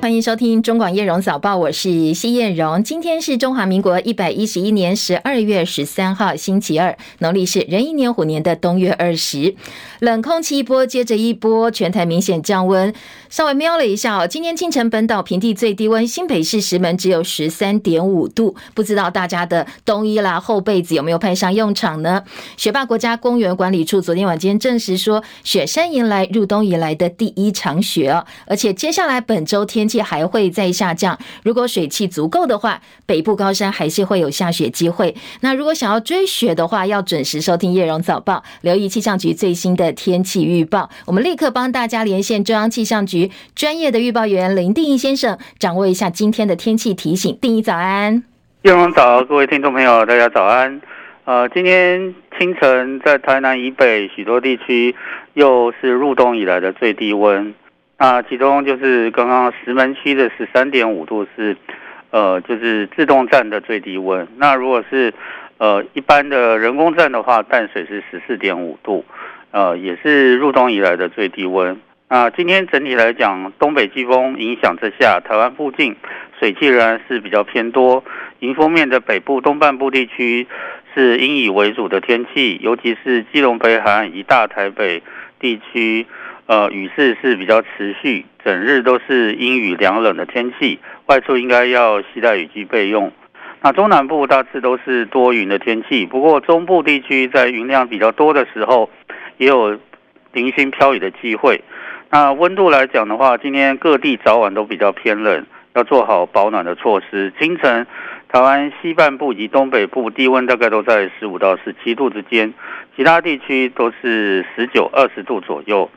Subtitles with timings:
[0.00, 2.84] 欢迎收听中广叶荣早报，我是西燕荣。
[2.84, 9.56] 今天是中华民国一百一十一年十二月十三号，星期二，农历是壬寅年虎年的冬月二十。
[9.98, 12.94] 冷空气一波接着一波，全台明显降温。
[13.28, 18.54] 稍微瞄了一下哦，今天清晨本岛平地最低温，新北市石门只有十三点五度。
[18.74, 22.22] 不知道大家的冬衣啦、厚被子有没有派上用场呢？
[22.56, 31.18] 雪霸国家公园管理处昨天晚间证实说，雪山迎来入冬以来的第一场雪哦，而且接下来本周天气还会再下降。
[31.42, 35.14] 如果水汽足够的话，北部高山还是会有下雪机会。
[35.40, 40.90] 那如果想要追雪的话，要准时收听叶荣早报，留意气象局最新的天气预报。
[41.06, 47.38] 我们立刻帮大家连线中央气象局专业的预报员林定义先生，掌握一下今天的天气提醒。
[47.40, 48.22] 定义早安，
[48.62, 50.80] 叶荣早，各位听众朋友，大家早安。
[51.24, 54.96] 呃，今天清晨在台南以北许多地区
[55.34, 57.54] 又是入冬以来的最低温。
[58.00, 61.56] 那其中就是刚刚石门区的十三点五度是，
[62.12, 64.28] 呃，就是自动站的最低温。
[64.36, 65.12] 那如果是
[65.58, 69.04] 呃一般的人工站的话，淡水是十四点五度，
[69.50, 71.80] 呃，也是入冬以来的最低温。
[72.08, 75.96] 那今天整体来讲，东北季风影响之下，台湾附近
[76.38, 78.04] 水汽仍然是比较偏多。
[78.38, 80.46] 迎风面的北部东半部地区
[80.94, 85.02] 是阴雨为主的天气，尤其是基隆北海岸以大台北
[85.40, 86.06] 地区。
[86.48, 93.12] 呃，雨势是比较持续，整日都是阴雨凉冷的天气，外出应该要携带雨具备用。
[93.60, 98.88] 那中南部大致都是多云的天气，不过中部地区在云量比较多的时候，
[99.36, 99.78] 也有
[100.32, 101.62] 零星飘雨的机会。
[102.08, 107.30] 那温度来讲的话，今天各地早晚都比较偏冷，要做好保暖的措施。
[107.38, 107.86] 清晨，
[108.32, 112.54] 台湾西半部及东北部低温大概都在十五到十七度之间，
[112.96, 115.90] 其他地区都是十九、二十度左右。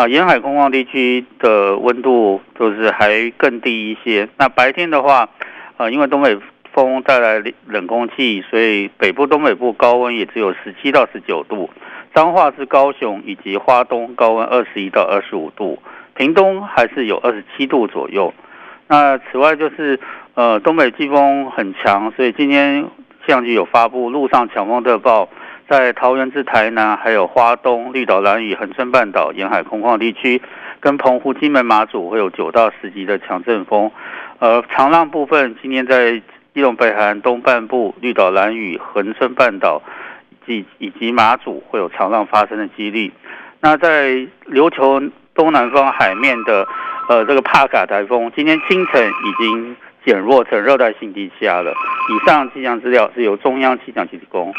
[0.00, 4.26] 啊，沿海空旷地区的温度就是还更低一些。
[4.38, 5.28] 那白天的话，
[5.76, 6.38] 呃，因为东北
[6.72, 11.68] 风带来冷空气，所以北部、东北部高温也只有十七到十九度。
[12.14, 15.78] 彰化至高雄以及花东高温二十一到二十五度，
[16.14, 18.32] 屏东还是有二十七度左右。
[18.88, 20.00] 那此外就是，
[20.32, 25.28] 呃，东北季风很强，所以今天气象局有发布陆上强风特报。
[25.70, 30.42] 在桃园至台南，还有花东、绿岛、兰屿、恒春半岛沿海空旷地区，
[30.80, 33.88] 跟澎湖、金门、马祖会有九到十级的强阵风。
[34.40, 36.20] 呃，长浪部分，今天在
[36.52, 39.80] 基隆北海岸东半部、绿岛、兰屿、恒春半岛
[40.44, 43.12] 及以及马祖会有长浪发生的几率。
[43.60, 45.00] 那在琉球
[45.36, 46.66] 东南方海面的
[47.08, 51.70] 呃这个帕卡台风，今天清晨已经减弱成热带性低气压了。
[51.70, 54.52] 以上气象资料是由中央气象局提供。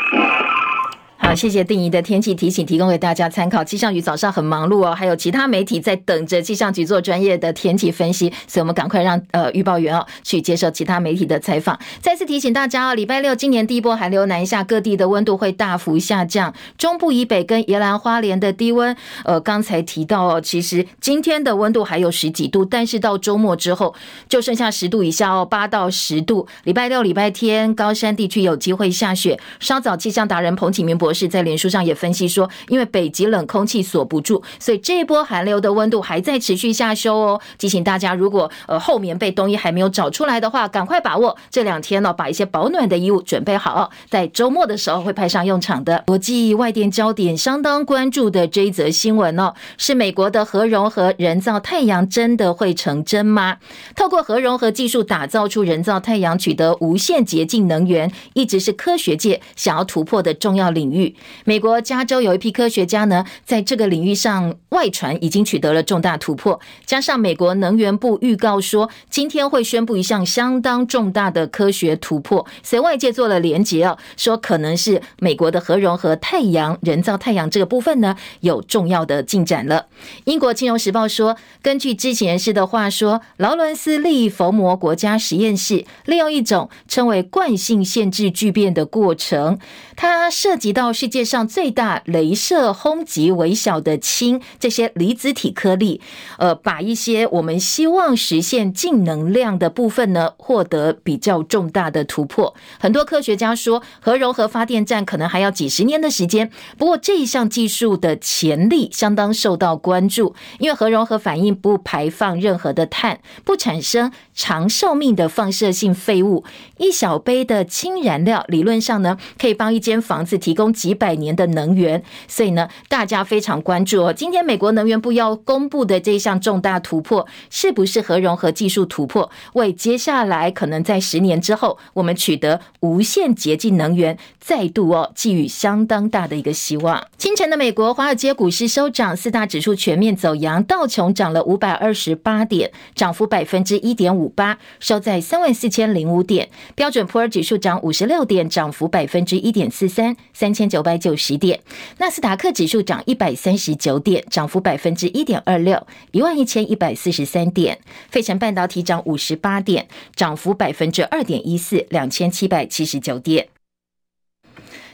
[1.24, 3.64] 好，谢谢定仪的天气提醒，提供给大家参考。
[3.64, 11.80] 气象局早上很忙碌哦，还有其他媒体在等着气象局做专业的天气分析，所以我们赶快让呃预报员哦去接受其他媒体的采访。
[12.02, 16.52] 再次提醒大家哦，礼拜六今年第一波寒流南下，各地的温度会大幅下降。
[16.76, 23.94] 中部以北跟宜兰花莲的低温，呃，刚才提到哦，其实今天的温度还有十几度，但是到周末之后
[24.28, 26.48] 就剩下十度以下哦，八到十度。
[26.64, 29.40] 礼拜六、礼拜天高山地区有机会下雪。
[29.60, 31.11] 稍早气象达人彭启明博。
[31.14, 37.42] 是在脸书上也分析说，因为北极冷空气锁不住，所以这一波寒流的温度还在持续下修哦。
[37.58, 46.04] 提醒大家，如果呃后面被冬衣还没有找出来的话，赶快把握这两天呢，把一些保暖的衣物准备好，在周末的时候会派上用场的。
[46.08, 53.58] 国际外电焦点相当关注的这一则新闻哦，是美国的核融合人造太阳真的会成真吗？
[53.96, 61.01] 透过核融合技术打造出人造太阳，取得无限洁净能源，一直是科学界想要突破的重要领域。
[61.46, 66.60] 美国加州有一批科学家呢，在这个领域上外传已经取得了重大突破。
[66.86, 79.88] 加上美国能源部预告说，今天会宣布一项相当重大的科学突破，所以外界做了连结哦，说可能是美国的核融合太阳人造太阳这个部分呢有重要的进展了。
[80.26, 89.58] 英国金融时报说，根据知情人士的话说，劳伦斯利佛摩国家实验室利用一种称为惯性限制聚变的过程，
[89.96, 90.91] 它涉及到。
[90.94, 96.02] 世界上最大镭射轰击微小的氢这些离子体颗粒，
[96.38, 102.54] 呃，把一些我们希望实现净能量的部分呢，获得比较重大的突破。
[102.80, 106.50] 很多科学家说，核融合发电站可能还要几十年的时间。
[106.78, 114.12] 不过这一项技术的潜力相当受到关注，因为核融合反应不排放任何的碳，不产生
[114.42, 116.44] 长寿命的放射性废物。
[116.78, 120.72] 一小杯的氢燃料，理论上呢，可以帮一间房子提供。
[120.72, 124.12] 几百年的能源，所以呢，大家非常关注哦。
[124.12, 129.30] 今天美国能源部要公布的这一项重大突破，是不是核融合技术突破？
[129.54, 137.06] 为接下来可能在十年之后，我们取得无限洁净能源，再度哦寄予相当大的一个希望。
[137.18, 146.50] 清晨的美国华尔街股市收涨，四大指数全面走扬，道琼涨了五百二十八点，涨幅百分之一点五八，收在三万四千零五点。
[146.74, 151.60] 标准普尔指数涨五十六点，涨幅百分之一点四三，三千九百九十点。
[152.00, 157.80] 纳斯达克指数涨一百三十九点，涨幅百分之一点二六，一万一千一百四十三点。
[158.10, 163.48] 费城半导体涨五十八点，涨幅百分之二点一四，两千七百七十九点。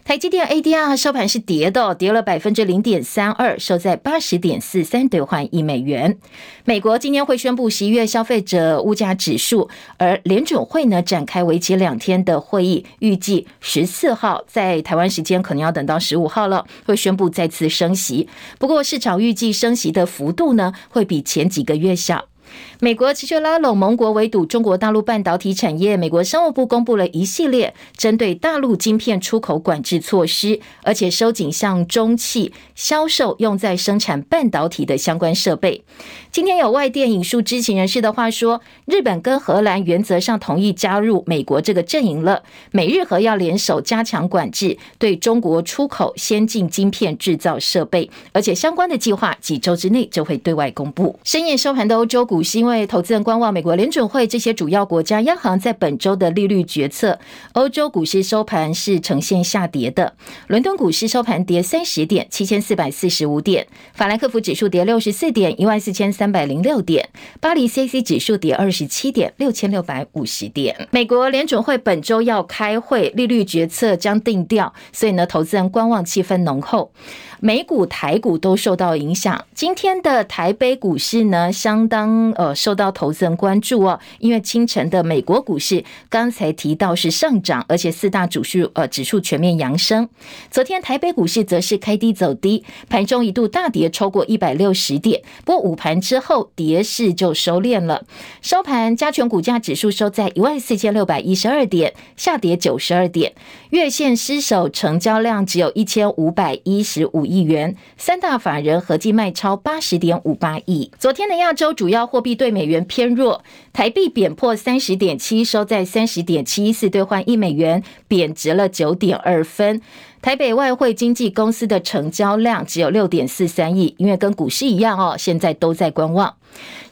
[0.08, 6.18] 台积电 ADR 收盘是跌的，跌了百分之零点三二，收在八十点四三兑换一美元。
[6.64, 18.30] 美国今天会宣布十一月消费者物价指数，而联准会呢展开为期两天的会议，预计十四号在台湾时间可能要等到十五号了，会宣布再次升息。
[18.58, 22.30] 不过市场预计升息的幅度呢会比前几个月小。
[22.80, 25.98] 美国持续拉拢盟国围堵中国大陆半导体产业。
[25.98, 35.84] 美国商务部公布了一系列针对大陆晶片出口管制措施，而且收紧向中企销售用在生产半导体的相关设备。
[36.32, 42.44] 今天有外电引述知情人士的话说，日本跟荷兰原则上同意加入美国这个阵营了。
[42.72, 51.18] 美日荷要联手加强管制，对中国出口先进晶片制造设备，而且相关的计划几周之内就会对外公布。
[51.24, 52.60] 深夜收盘的欧洲股股市。
[52.60, 57.20] 因为投资人观望美国联准会这些主要国家央行在本周的利率决策，
[57.54, 60.14] 欧洲股市收盘是呈现下跌的。
[60.48, 67.06] 伦敦股市收盘跌三十点，七千四百四十五点；法兰克福指数跌六十四点，一万四千三百零六点；
[67.40, 70.88] 巴黎 CAC 指数跌二十七点，六千六百五十点。
[70.92, 76.92] 美国联准会本周要开会，利率决策将定调，所以呢，投资人观望气氛浓厚。
[77.40, 79.46] 美股、台股都受到影响。
[79.54, 90.10] 今天的台北股市呢，相当呃受到投资人关注哦，因为清晨的美国股市刚才提到是上涨，而且四大指数呃指数全面扬升。
[90.50, 98.04] 昨天台北股市则是开低走低，盘中一度大跌超过一百六十点，不过午盘之后跌势就收敛了。
[98.42, 103.34] 收盘加权股价指数收在一万四千六百一十二点，下跌九十二点，
[103.70, 110.90] 月线失守，成交量只有一千五百一十五亿元，三大法人合计卖超八十点五八亿。
[110.98, 113.44] 昨天的亚洲主要货币对美元偏弱，
[113.74, 119.82] 台币贬破三十点七，收在三十点七一四兑换一美元，贬值了九点二分。
[120.22, 126.37] 台北外汇经纪公司的成交量只有六点四三亿，因为跟股市一样哦，现在都在观望。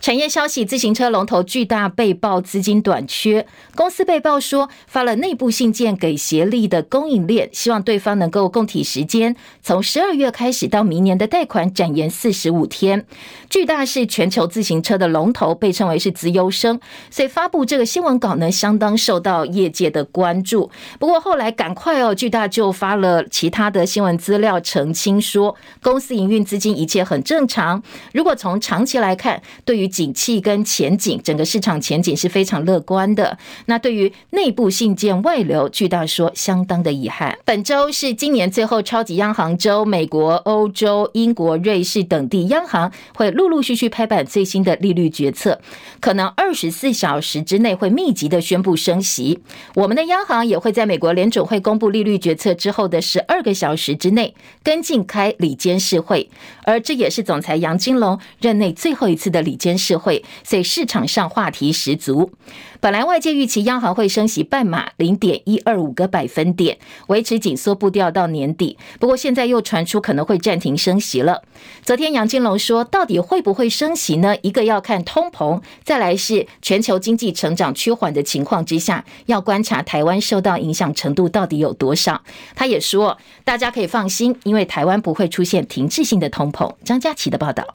[0.01, 13.05] 产业消息：自行车龙头巨大被曝资金短缺，公司被曝说发了内部信件给协力的供应链，希望对方能够共体时间，从十二月开始到明年的贷款展延四十五天。
[13.49, 16.79] 巨大是全球自行车的龙头，被称为是资优生，
[17.09, 20.69] 所以发布这个新闻稿呢，相当受到业界的关注。
[20.99, 27.81] 不过后来赶快哦，巨大就发了其他的新闻资料澄清说，公司营运资金一切很正常。
[28.13, 33.37] 如果从长期来看，对于景气跟前景，整个市场前景是非常乐观的。
[33.65, 37.37] 那对于内部信件外流，巨大说相当的遗憾。
[37.45, 45.59] 本周是今年最后超级央行周，美国、欧洲、英国、瑞士等地央行会陆陆续续拍板最新的利率决策，
[45.99, 49.39] 可能二十四小时之内会密集的宣布升息。
[49.73, 54.33] 我们的央行也会在美国联准会公布利率决策之后的十二个小时之内
[54.63, 56.29] 跟进开理监事会，
[56.63, 59.41] 而这也是总裁杨金龙任内最后一次的。
[59.41, 62.31] 的理监事会，所以市场上话题十足。
[62.79, 66.77] 本来外界预期央行会升息半码零点一二五个百分点，
[67.07, 68.77] 维持紧缩步调到年底。
[68.97, 71.41] 不过现在又传出可能会暂停升息了。
[71.83, 74.37] 昨天杨金龙说，到底会不会升息呢？
[74.41, 82.21] 一个要看通膨，再来是全球经济成长趋缓的情况之下，要观察台湾受到影响程度到底有多少。
[82.55, 86.73] 他也说，大家可以放心，因为台湾不会出现停滞性的通膨。
[86.85, 87.65] 张佳琪的报道。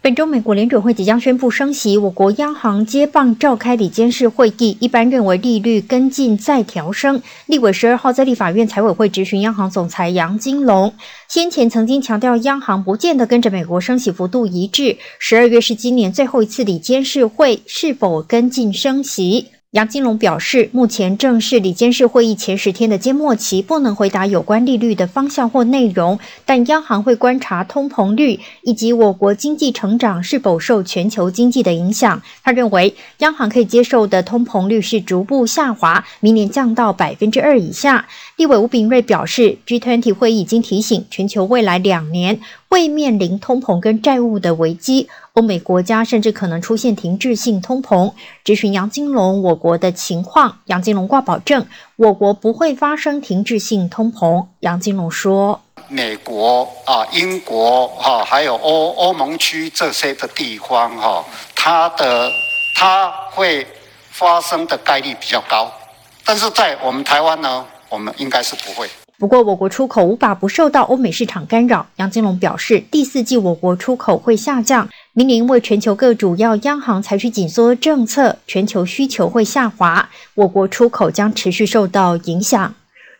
[0.00, 7.20] 本周，美国联准会即将宣布升息，我国央行接棒召开理监事会议，一般认为利率跟进再调升。
[7.46, 10.94] 立委十二号在立法院财委会质询央行总裁杨金龙，
[11.26, 19.48] 先前曾经强调央行不见得跟着美国升息幅度一致，十二月是今年最后一次理监事会，是否跟进升息？
[19.72, 26.18] 杨金龙表示，目前正是里监事会议前十天的缄默期，不能回答有关利率的方向或内容。
[26.46, 32.22] 但央行会观察通膨率以及我国经济成长是否受全球经济的影响。
[32.42, 38.06] 他认为，央行可以接受的通膨率是逐步下滑，明年降到百分之二以下。
[38.38, 45.08] 立委吴秉叡表示，G20 会议已经提醒全球未来两年会面临通膨跟债务的危机。
[45.32, 48.12] 欧美国家甚至可能出现停滞性通膨。
[48.44, 51.66] 咨询杨金龙我国的情况，杨金龙挂保证，
[51.96, 54.46] 我国不会发生停滞性通膨。
[54.60, 61.24] 杨金龙说：“美国啊、英国哈，还有欧欧盟区这些的地方哈，
[61.56, 62.30] 它的
[62.76, 63.66] 它会
[64.10, 65.68] 发生的概率比较高，
[66.24, 71.84] 但是在我们台湾呢，我们应该是不会。”不过，我国出口无法不受到欧美市场干扰。
[71.96, 74.88] 杨金龙表示，第四季我国出口会下降。
[75.12, 82.74] 明年为全球各主要央行采取紧缩政策，全球需求会下滑，我国出口将持续受到影响。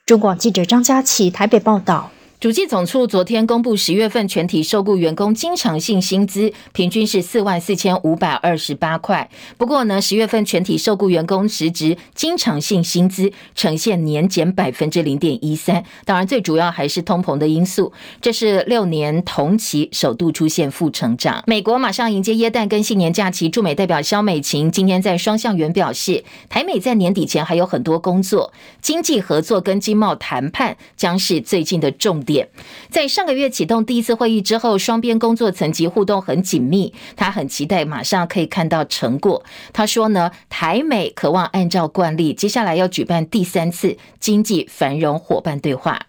[0.06, 2.12] 中广记者张佳琪台北报道。
[2.40, 9.28] 主计总处昨天公布十月份全体受雇员工经常性薪资平均是四万四千五百二十八块。
[9.56, 15.82] 不过呢，十月份全体受雇员工实质经常性薪资呈现年减百分之零点一三。
[16.04, 21.42] 当然，最主要还是通膨的因素，这是六年同期首度出现负成长。
[21.44, 32.46] 美国马上迎接耶诞跟新年假期，驻美代表萧美琴今天在双向园表示，台美在年底前还有很多工作，经济合作跟经贸谈判将是最近的重点。
[32.90, 39.42] 在上个月启动第一次会议之后，双边工作层级互动很紧密，他很期待马上可以看到成果。
[39.72, 46.02] 他说呢，台美渴望按照惯例，接下来要举办第三次经济繁荣伙伴对话。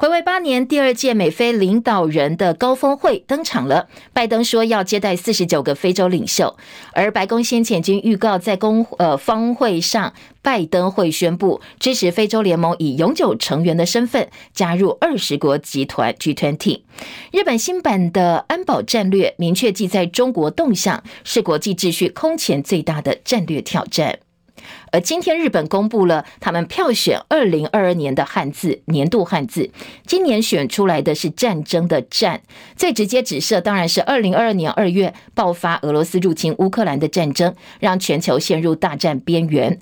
[0.00, 3.88] 回味八年，第二届美非领导人的高峰会登场了。
[4.12, 6.56] 拜登说要接待四十九个非洲领袖，
[6.92, 16.82] 而白宫先前已经预告，在公呃峰会上，拜登会宣布支持非洲联盟以永久成员的身份加入二十国集团 G20。
[17.32, 24.20] 日本新版的安保战略明确记载中国动向，是国际秩序空前最大的战略挑战。
[24.92, 29.70] 而今天，日本公布了他们票选二零二二年的汉字年度汉字，
[30.06, 32.40] 今年选出来的是“战争”的“战”，
[32.76, 39.78] 最直接指涉当然是二零二二年二月爆发俄罗斯入侵乌克兰的战争，让全球陷入大战边缘。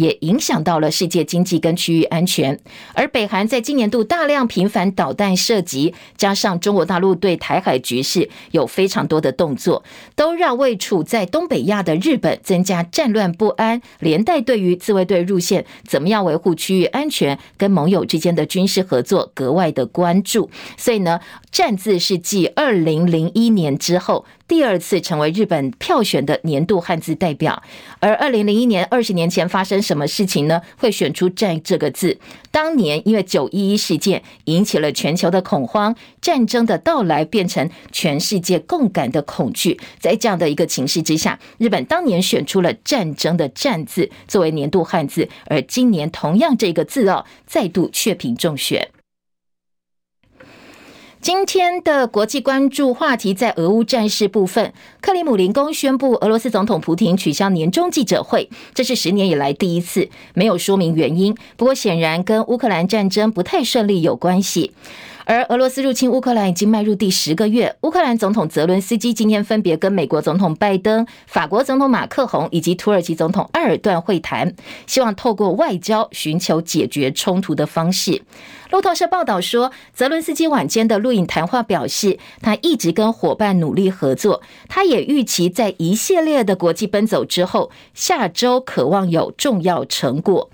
[0.00, 2.58] 也影响到了世界经济跟区域安全，
[2.94, 9.84] 而北韩在今年度大量频繁导弹射击，加上中国大陆对台海局势有非常多的动作，
[10.16, 20.48] 都让位处在东北亚的日本增加战乱不安，连带对于自卫队入线怎么样维护区域安全跟盟友之间的军事合作格外的关注。
[20.78, 21.20] 所以呢，
[21.52, 24.24] 战字是继二零零一年之后。
[24.50, 27.62] 第二次成为日本票选的年度汉字代表，
[28.00, 30.60] 而二零零一年二十年前发生什么事情呢？
[30.76, 32.18] 会选出“战”这个字？
[32.50, 39.78] 当年因为九一一事件引起了全球的恐慌，战争的到来变成全世界共感的恐惧。
[40.00, 48.88] 在这样的一个情势之下，日本当年选出了“战争”的“战”字作为年度汉字，而今年同样这个字哦，再度雀屏中选。
[51.22, 54.72] 今天的国际关注话题在俄乌战事部分，
[55.02, 61.36] 克里姆林宫宣布俄罗斯总统普廷取消年终记者会，这是十年以来第一次，没有说明原因。
[61.58, 64.72] 不过显然跟乌克兰战争不太顺利有关系。
[65.24, 74.54] 而俄罗斯入侵乌克兰已经迈入第十个月，乌克兰总统泽伦斯基今天分别跟美国总统拜登、法国总统马克宏以及土耳其总统埃尔段会谈，
[74.86, 78.22] 希望透过外交寻求解决冲突的方式。
[78.70, 84.42] 路透社报道说，泽伦斯基晚间的录影谈话表示，他一直跟伙伴努力合作。
[84.68, 90.48] 他也预期在一系列的国际奔走之后，下周渴望有重要成果。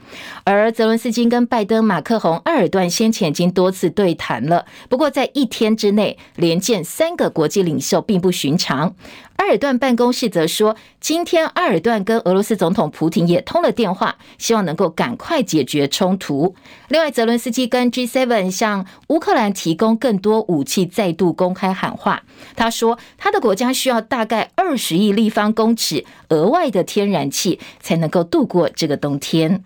[0.45, 4.56] 而泽伦斯基跟拜登、马克宏、埃尔段先前已经多次对谈了，
[4.89, 8.95] 不过在一天之内连见三个国际领袖并不寻常。
[9.37, 16.55] 埃尔段办公室则说，今天埃尔段跟俄罗斯总统普廷也通了电话，希望能够赶快解决冲突。
[16.89, 22.23] 另外，泽伦斯基跟 G7 向乌克兰提供更多武器，再度公开喊话。
[22.57, 29.66] 他说，他的国家需要大概二十亿立方公尺额外的天然气，才能够度过这个冬天。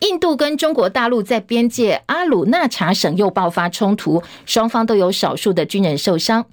[0.00, 6.44] 印度跟中国大陆在边界阿鲁纳查省又爆发冲突，双方都有少数的军人受伤。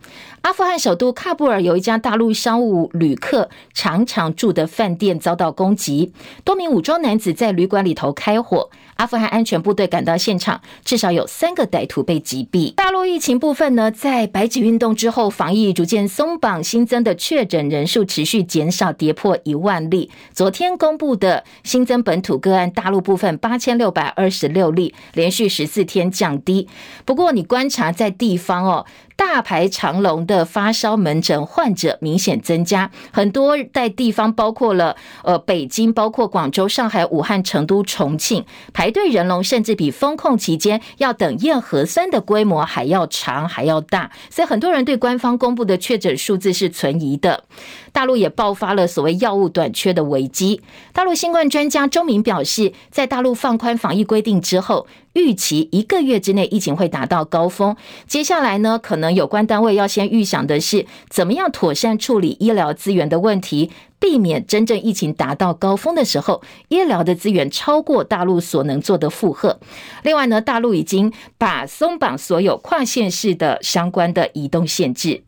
[0.43, 6.13] 阿富汗首都喀布尔有一家大陆商务旅客常常住的饭店遭到攻击，
[6.45, 8.69] 多名武装男子在旅馆里头开火。
[9.03, 12.73] 阿富汗安全部队赶到现场，至少有三个歹徒被击毙。
[12.73, 20.09] 大陆疫情部分呢，在白纸运动之后，防疫逐渐松绑，新增的确诊人数持续减少，跌破一万例。
[20.31, 26.69] 昨天公布的新增本土个案，大陆部分八千六百二十六例，连续十四天降低。
[27.03, 28.85] 不过，你观察在地方哦。
[29.15, 38.43] 大排长龙的发烧门诊患者明显增加，很多在地方包括了呃北京、包括广州、上海、武汉、成都、重庆，
[38.73, 47.43] 排队人龙甚至比封控期间要等验核酸的规模还要长还要大，所以很多人对官方公布的确诊数字是存疑的。
[47.91, 50.61] 大陆也爆发了所谓药物短缺的危机。
[50.91, 57.75] 大陆新冠专家周明表示，在大陆放宽防疫规定之后，预期一个月之内疫情会达到高峰。
[58.07, 69.59] 接下来呢，可能有关单位要先预想的是，怎么样妥善处理医疗资源的问题，避免真正疫情达到高峰的时候，医疗的资源超过大陆所能做的负荷。
[70.03, 75.23] 另外呢，大陆已经把松绑所有跨县市的相关的移动限制。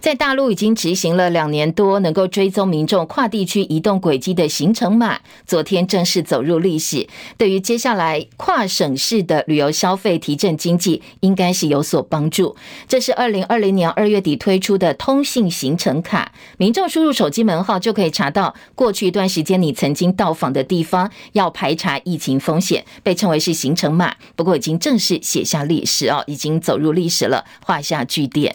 [0.00, 7.08] 在大陆已经执行了两年多，能够追踪民众跨地区移动轨迹的行程码，昨天正式走入历史。
[7.36, 12.54] 对于接下来跨省市的旅游消费提振经济，应该是有所帮助。
[12.86, 24.14] 这是二零二零年二月底推出的通信行程卡，民众输入手机门号就可以查到过去一段时间你曾经到访的地方，要排查疫情风险，被称为是行程码。
[24.36, 28.54] 不过已经正式写下历史哦，已经走入历史了，画下句点。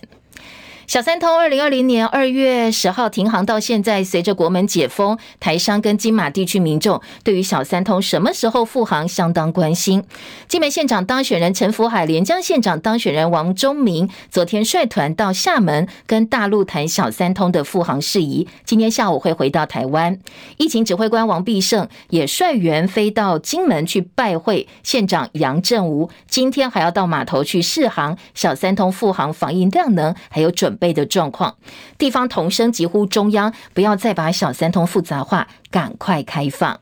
[0.91, 10.03] 小三通二零二零年二月十号停航到现在，随着国门解封，台商跟金马地区民众对于小三通什么时候复航相当关心。
[10.49, 20.19] 金门县长当选人陈福海、连江县长当选人王忠明昨天率团到厦门跟大陆谈小三通的复航事宜，今天下午会回到台湾。
[20.57, 30.77] 疫情指挥官王必胜也率员飞到金门去拜会县长杨振武，今天还要到码头去试航小三通复航防疫量能，还有准。
[30.81, 31.55] 备的状况，
[31.99, 36.79] 地方同声疾呼中央不要再把小三通复杂化，赶快开放。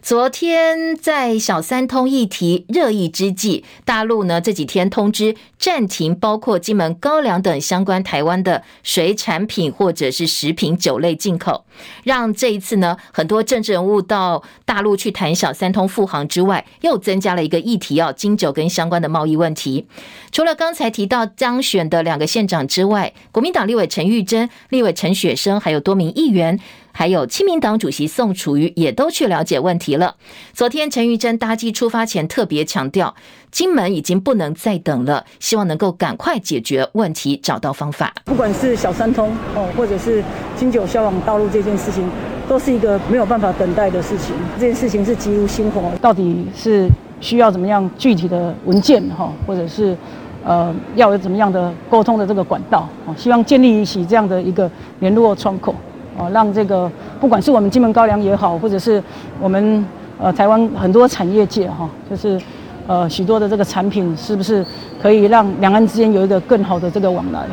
[0.00, 11.66] 昨天在小三通议题热议之际，大陆呢这几天通知暂停包括金门高粱等相关台湾的水产品或者是食品酒类进口，
[12.04, 19.86] 让这一次呢很多政治人物到大陆去谈小三通复航之外，又增加了一个议题哦，金酒跟相关的贸易问题。
[20.30, 26.58] 除了刚才提到当选的两个县长之外，国民党立委陈玉珍、立委陈雪生，还有多名议员。
[26.98, 30.16] 还有亲民党主席宋楚瑜也都去了解问题了。
[30.52, 33.14] 昨天陈玉珍搭机出发前特别强调，
[33.52, 38.12] 金门已经不能再等了，希望能够赶快解决问题，找到方法。
[38.24, 40.24] 不管是小三通哦，或者是
[40.56, 42.04] 金九消往道路这件事情，
[42.48, 44.34] 都是一个没有办法等待的事情。
[44.58, 46.88] 这件事情是急如星火，到底是
[47.20, 49.96] 需要怎么样具体的文件哈，或者是
[50.44, 52.88] 呃要有怎么样的沟通的这个管道？
[53.16, 55.72] 希望建立起这样的一个联络窗口。
[56.18, 59.02] 哦，让这个不管是我们金门高粱也好，或者是
[59.40, 59.84] 我们
[60.18, 62.40] 呃台湾很多产业界哈，就是
[62.86, 64.64] 呃许多的这个产品，是不是
[65.00, 67.46] 可以让两岸之间有一个更好的这个往来？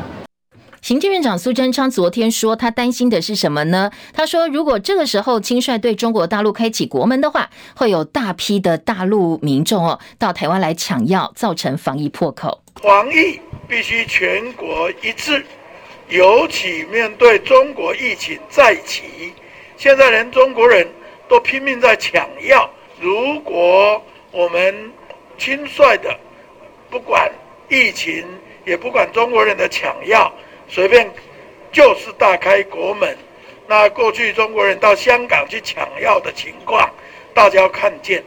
[0.81, 3.89] 行政院长苏贞昌昨天说，他担心的是什么呢？
[4.13, 12.61] 他说，如果这个时候轻率对中国大陆开启国门的话，会有大批的大陆民众哦到台湾来抢药，造成防疫破口。
[12.83, 15.43] 防疫必须全国一致。
[16.09, 19.33] 尤其面对中国疫情再起，
[19.75, 20.87] 现在连中国人
[21.27, 22.69] 都拼命在抢药。
[23.01, 24.91] 如果我们
[25.37, 26.17] 轻率的
[26.89, 27.31] 不管
[27.69, 28.23] 疫情，
[28.65, 30.31] 也不管中国人的抢药，
[30.69, 31.11] 随便
[31.71, 33.17] 就是大开国门，
[33.67, 36.89] 那过去中国人到香港去抢药的情况，
[37.33, 38.23] 大家要看见。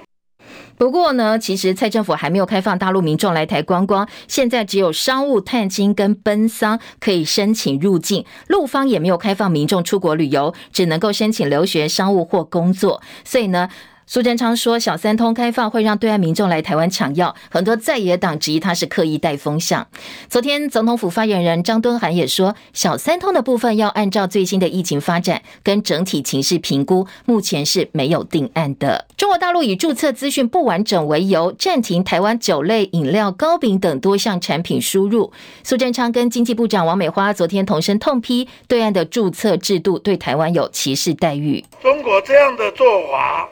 [0.78, 13.68] 不过呢，其实蔡政府还没有开放大陆民众来台观光，现在只有商务探亲跟奔丧可以申请入境，陆方也没有开放民众出国旅游，只能够申请留学、商务或工作，所以呢。
[14.10, 19.86] 苏贞昌说：“小三通开放会让对岸民众来台湾抢药，很多在野党质疑他是刻意带风向。
[20.30, 29.06] 昨天总统府发言人张敦涵也说，小三通的部分要按照最新的疫情发展跟整体情势评估，目前是没有定案的。
[29.18, 35.30] 中国大陆以注册资讯不完整为由，暂停台湾酒类、饮料、糕饼等多项产品输入。
[35.62, 41.62] 苏贞昌跟经济部长王美花昨天同声痛批，对岸的注册制度对台湾有歧视待遇。
[41.82, 43.46] 中国这样的做法。”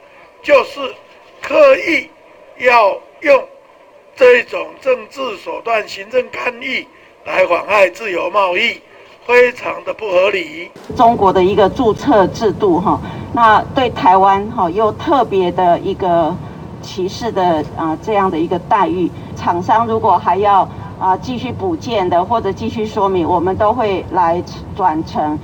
[0.47, 0.79] 就是
[1.41, 2.09] 刻意
[2.65, 3.43] 要用
[4.15, 6.87] 这种政治手段、行政干预
[7.25, 8.79] 来妨碍自由贸易，
[9.25, 10.71] 非常的不合理。
[10.95, 12.97] 中国的一个注册制度，哈，
[13.33, 16.33] 那对台湾哈又特别的一个
[16.81, 19.11] 歧视的啊这样的一个待遇。
[19.35, 20.61] 厂商如果还要
[20.97, 24.41] 啊继续补件的或者继续说明，我们都会来
[24.77, 25.37] 转成。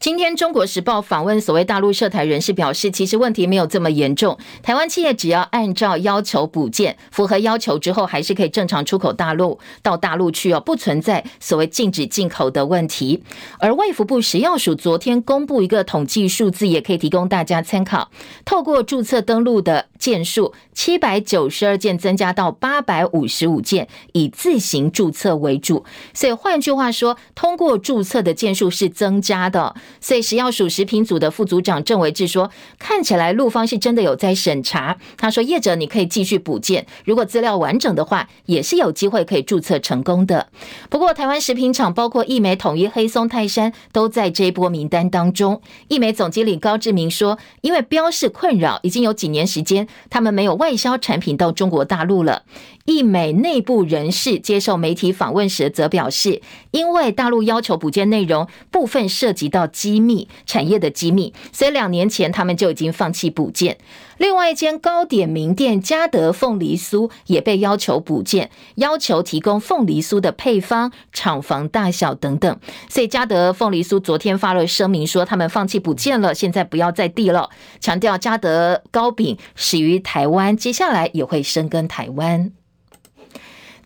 [0.00, 4.38] 今天，《中国时报》访问所谓大陆涉台人士，表示其实问题没有这么严重。
[4.62, 13.24] 台湾企业只要按照要求补件，符合要求之后，还是可以正常出口大陆到大陆去哦，不存在所谓禁止进口的问题。
[13.58, 18.12] 而卫福部食药署昨天公布一个统计数字，也可以提供大家参考。
[18.44, 25.84] 透过注册登录的件数七百九十二件增加到八百五十五件，以自行注册为主。
[26.14, 29.74] 所以换句话说，通过注册的件数是增加的。
[30.00, 40.48] 所以食药署食品组的副组长郑维志说：“看起来陆方是真的有在审查。”他说：“业者你可以继续补件，如果资料完整的话，也是有机会可以注册成功的。”
[40.88, 45.60] 不过，台湾食品厂包括义美、统一、黑松、泰山都在这一波名单当中。
[45.88, 52.42] 义美总经理高志明说：“因为标示困扰，已经有几年时间，他们没有外销产品到中国大陆了。”
[52.88, 63.76] 一美内部人士接受媒体访问时则表示，因为大陆要求补件内容部分涉及到机密产业的机密，所以两年前他们就已经放弃补件。
[64.16, 72.58] 另外一间糕点名店嘉德凤梨酥也被要求补件，要求提供凤梨酥的配方、厂房大小等等。
[72.88, 82.50] 所以嘉德凤梨酥昨天发了声明说，他们放弃补件了，现在不要再递了，强调嘉德糕饼始于台湾，接下来也会深耕台湾。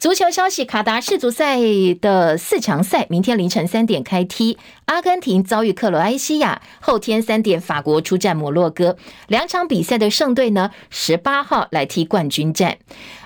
[0.02, 1.60] 足球消息：卡达世足赛
[2.00, 8.96] 的四强赛明天凌晨三点开踢，阿根廷遭遇克罗埃西亚，后天三点法国出战摩洛哥。
[9.28, 12.78] 两场比赛的胜队呢，十八号来踢冠军战。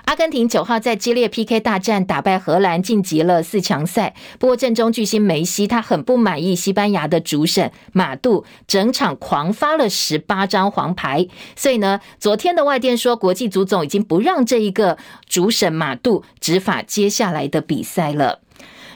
[0.05, 4.13] 阿根廷九号在激烈 PK 大战打败荷兰，晋级了四强赛。
[4.37, 11.27] 不过阵中巨星梅西他很不满意西班牙的主审马杜，整场狂发了十八张黄牌。
[11.55, 18.41] 所以呢，昨天的外电说，国际足总已经不让这一个主审马杜执法接下来的比赛了。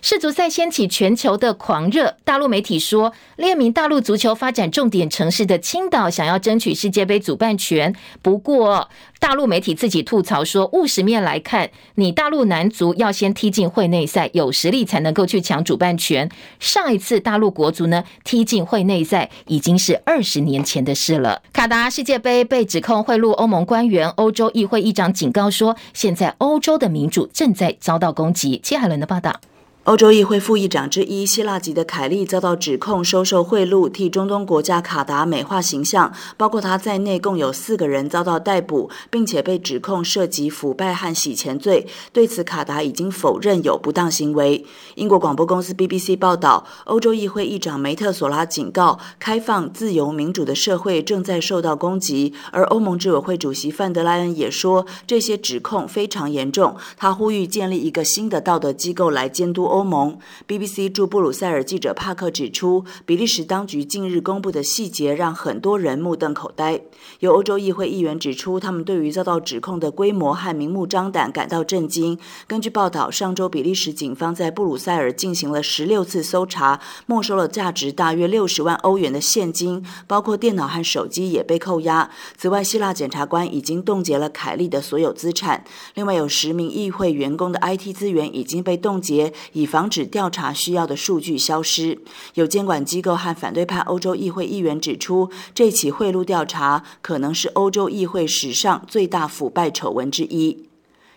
[0.04, 7.96] 世足赛掀起全球的狂热，大陆媒体说，列明大陆足球发展重点城市的青岛想要争取世界杯主办权。
[8.24, 16.28] 不过，大陆媒体自己吐槽说，务实面来看，你大陆男足要先踢进会内赛，有实力才能够去抢主办权。
[16.60, 21.44] 上一次大陆国足呢踢进会内赛，已经是二十年前的事了。
[21.54, 28.60] 卡达世界杯被指控贿赂欧盟官员，欧洲议会议长警告说，现在欧洲的民主正在遭到攻击。
[28.64, 29.40] 切海伦的报道。
[29.86, 36.14] 欧洲议会副议长之一希腊籍的凯利遭到指控收受贿赂，替中东国家卡达美化形象。
[36.38, 41.88] 包括他在内，共有四个人遭到逮捕，并且被指控涉及腐败和洗钱罪。
[42.14, 44.64] 对此，卡达已经否认有不当行为。
[44.94, 52.36] 英国广播公司 BBC 报道，欧洲议会议长梅特索拉警告，开放、自由、民主的社会正在受到攻击。
[52.52, 56.76] 而欧盟执委会主席范德莱恩也说，这些指控非常严重。
[56.96, 59.71] 他呼吁建立一个新的道德机构来监督。
[59.72, 66.82] 欧盟 BBC 驻布鲁塞尔记者帕克指出，比利时当局近日公布的细节让很多人目瞪口呆。
[67.20, 72.20] 有欧洲议会议员指出，他们对于遭到指控的规模和明目张胆感到震惊。
[72.46, 82.10] 根据报道，上周比利时警方在布鲁塞尔进行了十六次搜查，没收了价值大约六十万欧元的现金，包括电脑和手机也被扣押。
[82.38, 85.64] 此外，希腊检察官已经冻结了凯利的所有资产。
[85.96, 89.32] 另外，有十名议会员工的 IT 资源已经被冻结。
[89.54, 92.00] 以以防止调查需要的数据消失，
[92.34, 100.66] 有监管机构和反对派欧洲议会议员指出，这起贿赂调查可能是欧洲议会史上最大腐败丑闻之一。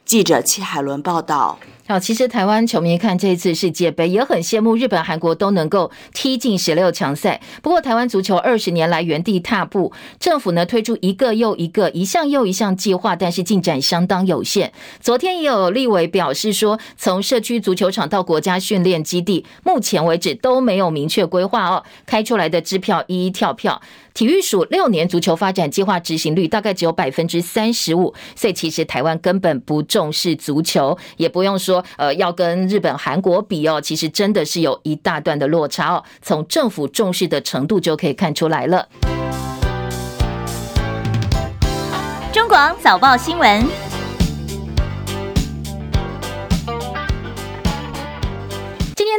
[0.04, 1.59] 记者戚海伦报道。
[1.87, 7.42] 好，其实台湾球迷看这次世界杯也很羡慕日本、韩国都能够踢进十六强赛。
[7.61, 14.73] 不过，台湾足球二十年来原地踏步，政府呢推出一个又一个、一项又一项计划，但是进展相当有限。
[14.99, 23.83] 昨天也有立委表示说，从社区足球场到国家训练基地，目前为止都没有明确规划哦，开出来的支票一一跳票。
[24.14, 36.04] 体育署六年足球发展计划执行率大概只有百分之三十五，所以其实台湾根本不重视足球，也不用说呃要跟日本、韩国比哦，其实真的是有一大段的落差哦。
[36.20, 38.88] 从政府重视的程度就可以看出来了。
[42.32, 43.93] 中广早报新闻。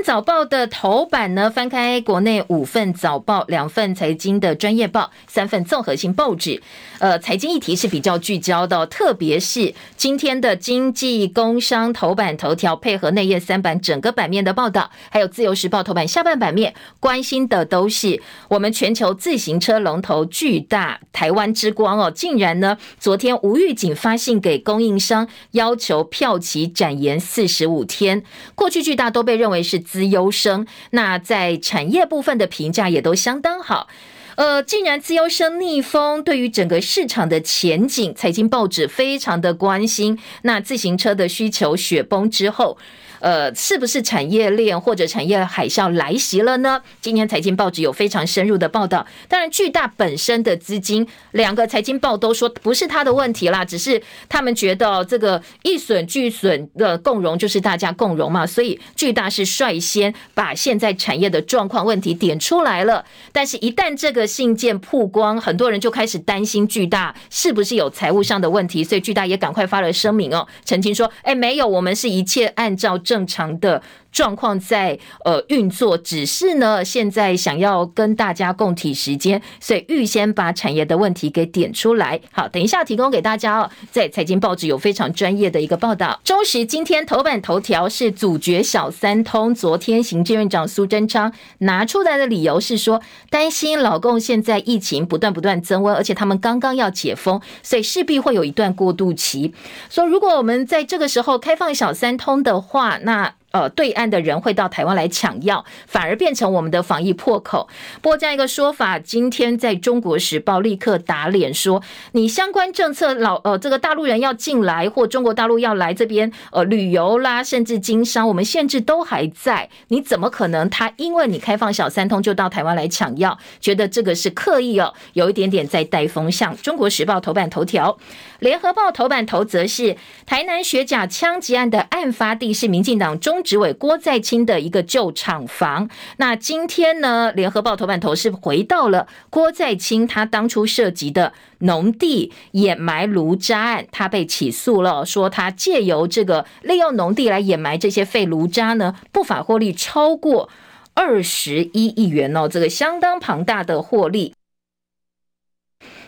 [0.04, 6.62] 早报的头版呢，翻开国内五份早报，两份财经的专业报，三份综合性报纸。
[7.00, 28.24] 呃，财经议题是比较聚焦的，特别是今天的经济工商头版头条，配合内页三版整个版面的报道，还有自由时报头版下半版面，关心的都是我们全球自行车龙头巨大台湾之光哦，竟然呢，昨天无预警发信给供应商，要求票期展延四十五天。
[28.56, 33.88] 过去巨大都被认为是资优生，那在产业部分的评价也都相当好。
[34.36, 40.20] 呃，既然资优生逆风，对于整个市场的前景，财经报纸非常的关心。
[40.42, 42.78] 那自行车的需求雪崩之后。
[43.26, 46.80] 呃，是不是产业链或者产业海啸来袭了呢？
[47.02, 49.04] 今天财经报纸有非常深入的报道。
[49.28, 58.46] 当然，巨大本身的资金，两个财经报都说不是他的问题啦，只是他们觉得这个一损俱损的共荣就是大家共荣嘛。
[58.46, 63.04] 所以巨大是率先把现在产业的状况问题点出来了。
[63.32, 73.15] 但是，一旦这个信件曝光，很多人就开始担心巨大是不是有财务上的问题，所以巨大也赶快发了声明哦，澄清说：哎，没有，我们是一切按照正。
[73.16, 73.82] 正常的。
[74.16, 82.22] 状况在呃运作，只是呢，现在想要跟大家共体时间，所以预先把产业的问题给点出来。
[82.32, 86.22] 好，等一下提供给大家哦，在财经报纸有非常专业的一个报道。
[86.24, 99.54] 中时今天头版头条是阻绝小三通，昨天行政院长苏贞昌拿出来的理由是说，担心老共现在疫情不断不断增温，而且他们刚刚要解封，所以势必会有一段过渡期。
[99.90, 107.70] 说如果我们在这个时候开放小三通的话，那呃，对岸的人会到台湾来抢药，反而变成我们的防疫破口。
[108.02, 123.38] 不过这样一个说法，今天在中国时报立刻打脸说，你相关政策老呃，这个大陆人要进来或中国大陆要来这边呃旅游啦，甚至经商，我们限制都还在，你怎么可能他因为你开放小三通就到台湾来抢药？
[123.62, 126.58] 觉得这个是刻意哦，有一点点在带风向。
[126.58, 127.98] 中国时报头版头条。
[128.40, 135.90] 联合报头版头则是台南学甲枪击案的案发地是民进党中执委郭在清的一个旧厂房。
[136.18, 150.50] 那今天呢，联合报头版头是回到了郭在清他当初涉及的农地掩埋炉渣案，他被起诉了，说他借由这个利用农地来掩埋这些废炉渣呢，不法获利超过
[150.96, 154.34] 二十一亿元哦，这个相当庞大的获利。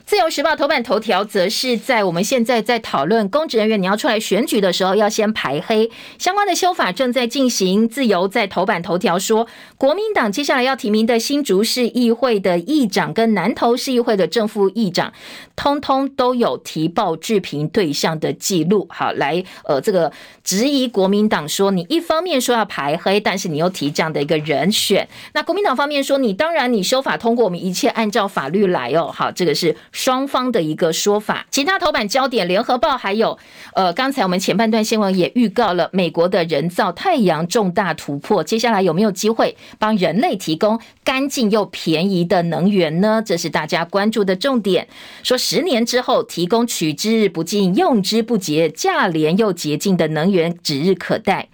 [0.08, 7.90] 自由时报头版头条则是在我们现在在讨论公职人员，你要出来选举的时候要先排黑，相关的修法正在进行。
[7.90, 9.46] 自由在头版头条说，
[9.78, 15.12] 国民党接下来要提名的新竹市议会的议长跟南投市议会的正副议长，
[15.58, 18.88] 通通都有提报置评对象的记录。
[18.90, 25.06] 好，来呃这个质疑国民党说，你一方面说要排黑，但是你又提这样的一个人选。
[25.34, 29.12] 那国民党方面说，你当然你修法通过，我们一切按照法律来哦。
[29.14, 29.76] 好，这个是。
[29.98, 33.40] 双方的一个说法，其他头版焦点，联合报还有，
[33.74, 43.24] 呃，刚才我们前半段新闻也预告了美国的人造太阳重大突破，接下来有没有机会帮人类提供干净又便宜的能源呢？
[43.26, 44.88] 这是大家关注的重点。
[45.24, 51.50] 说十年之后提供取之不尽、用之不竭、价廉又洁净的能源指日可待。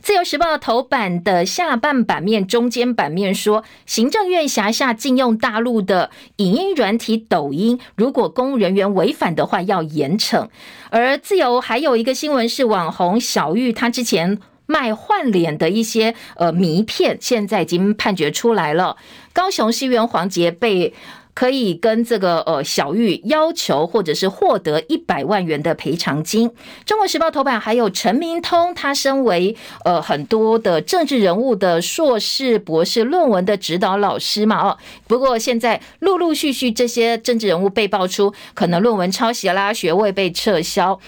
[0.00, 10.48] 自由时报头版的下半版面、中间版面说，行政院辖下禁用大陆的影音软体抖音，如果公务人员违反的话要严惩。
[10.90, 18.96] 而自由还有一个新闻是，网红小玉她之前卖换脸的一些呃名片，现在已经判决出来了，
[19.32, 20.94] 高雄市议员黄杰被。
[21.38, 26.50] 可以跟这个呃小玉要求，或者是获得一百万元的赔偿金。
[26.84, 40.98] 中国时报头版还有陈明通，他身为呃很多的政治人物的硕士、博士论文的指导老师嘛，哦，不过现在陆陆续续这些政治人物被爆出可能论文抄袭啦，学位被撤销。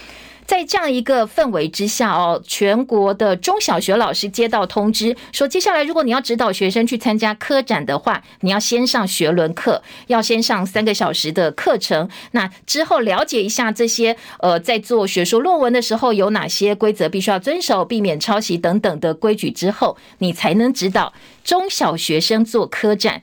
[0.51, 12.09] 在这样一个氛围之下哦，全国的中小学老师接到通知，说接下来如果你要指导学生去参加科展的话，你要先上学轮课，要先上三个小时的课程。
[12.31, 21.13] 那之后了解一下这些呃，在做学术论文的时候有哪些规则必须要遵守，避免抄袭等等的规矩之后，你才能指导
[21.45, 23.21] 中小学生做科展。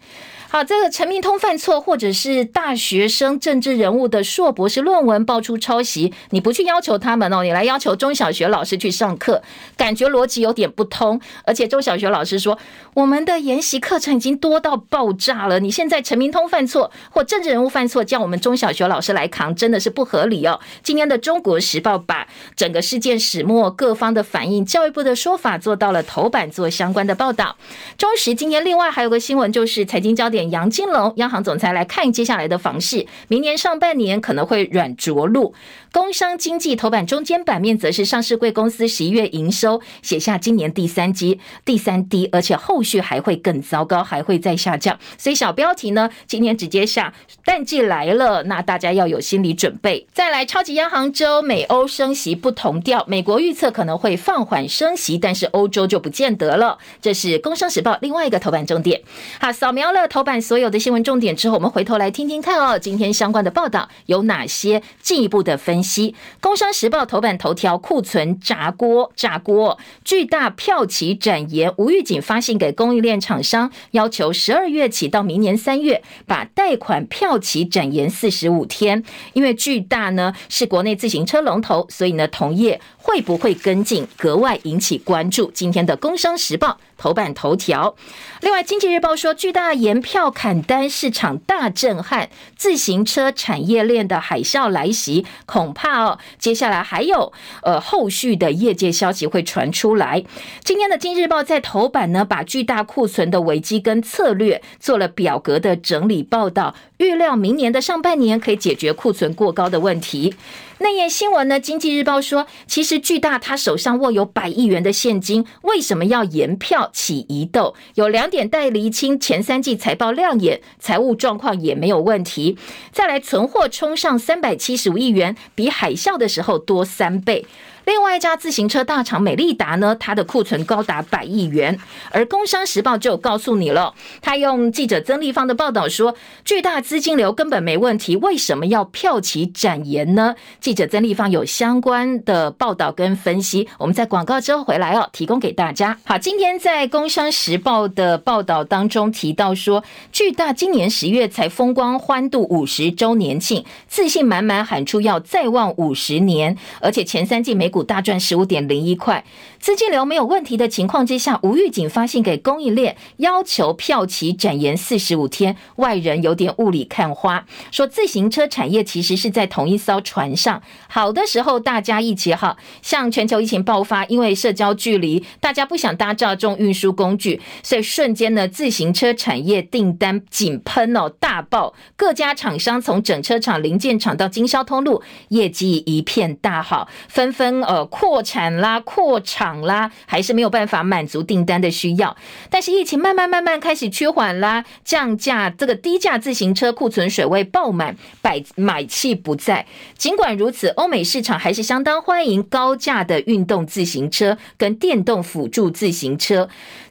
[0.51, 9.43] 好，这个陈明通犯错，或者是大学生政治人物的硕博士论文爆出抄袭，你不去要求他们哦，你来要求中小学老师去上课，
[9.77, 11.21] 感觉逻辑有点不通。
[11.45, 12.59] 而且中小学老师说，
[12.95, 20.59] 我们的研习课程已经多到爆炸了，你现在陈明通犯错或政治人物犯错，叫我们中小学老师来扛，真的是不合理哦。
[20.83, 27.55] 今天的《中国时报》把整个事件始末各方的反应、教育部的说法做到了头版，做相关的报道。
[27.99, 30.38] 中时今天另外还有个新闻，就是财经焦点。
[30.51, 35.55] 杨金龙央行总裁来看接下来的房市，明年上半年可能会软着陆。
[35.91, 44.99] 工商经济头版中间版面则是上市贵公司十一月营收写下今年第三季第三低，而且后续还会更糟糕，还会再下降。
[45.17, 47.13] 所以小标题呢，今天直接下
[47.45, 50.07] 淡季来了，那大家要有心理准备。
[50.13, 56.79] 再来，超级央行周美欧升息不同调，美国预测可能会放缓升息，但是欧洲就不见得了。
[57.01, 59.01] 这是工商时报另外一个头版重点。
[59.41, 65.79] 好，扫描了头办所有的新闻重点之后，我们回头来听听看哦，今天相关的报道有哪些进一步的分析。
[65.79, 66.11] 分析，
[66.41, 69.79] 《工商时报》头版头条：库存炸锅，炸锅！
[70.05, 79.05] 巨大票期展延，无预警发信给供应链厂商，要求十二月起到明年三月，把贷款票期展延四十五天。
[79.35, 85.51] 因为巨大呢是国内自行车龙头，所以呢同业会不会跟进，格外引起关注。
[85.53, 86.69] 今天的《工商时报》。
[86.99, 87.95] 头版头条，
[88.41, 100.25] 另外，《经济日报》说，巨大延票砍单，市场大震撼，自行车产业链的海啸来袭，恐怕哦，接下来还有呃后续的业界消息会传出来。
[100.65, 110.35] 今天的《经济日报》在头版呢，把巨大库存的危机跟策略做了表格的整理报道，预料明年的上半年可以解决库存过高的问题。
[110.81, 111.59] 内页新闻呢？
[111.59, 117.75] 经济日报说，其实巨大他手上握有百亿元的现金，为什么要延票起疑窦？
[117.97, 122.57] 有两点待厘清：前三季财报亮眼，财务状况也没有问题。
[122.93, 127.45] 再来，存货冲上三百七十五亿元，比海啸的时候多三倍。
[127.89, 131.79] 另外一家自行车大厂美利达呢，它的库存高达百亿元，
[132.11, 140.35] 而工商时报就告诉你了，他用记者曾丽芳的报道说，巨大资金流根本没问题，为什么要票期展延呢？
[140.61, 145.97] 记者曾丽芳有相关的报道跟分析，我们在广告之后回来哦，提供给大家。
[146.05, 159.25] 好，今天在工商时报的报道当中提到说，巨大今年十月才风光欢度五十周年庆，自信满满喊出要再旺五十年，而且前三季每股大赚十五点零一块，
[159.61, 167.45] 资金流没有问题的情况之下，无预警发信给供应链，要求票期展延四十五天，外人有点雾里看花。
[167.71, 187.59] 说自行车产业其实是在同一艘船上，好的时候大家一起好，像全球疫情爆发，因为社交距离，大家不想搭大众运输工具，所以瞬间呢，自行车产业订单井喷哦，大爆，各家厂商从整车厂、零件厂到经销通路，业绩一片大好，纷纷。
[187.69, 192.15] 呃，扩产啦，扩产涨啦，还是没有办法满足订单的需要。
[192.51, 199.65] 但是疫情慢慢慢慢开始趋缓啦，降价，这个低价自行车库存水位爆满，买买气不在。
[199.97, 206.49] 尽管如此，欧美市场还是相当欢迎高价的运动自行车跟电动辅助自行车。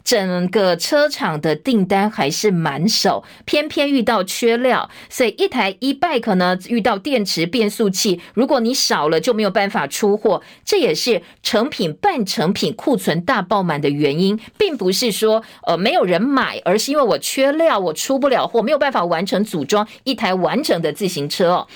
[0.07, 21.67] 整个车厂的订单还是满手，偏偏遇到缺料，所以一台 e-bike 呢，遇到电池、变速器，如果你少了就没有办法出货，这也是成品、半成品库存大爆满的原因，并不是说呃没有人买，而是因为我缺料，我出不了货，没有办法完成组装一台完整的自行车哦。